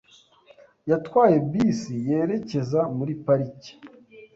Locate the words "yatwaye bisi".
0.89-1.93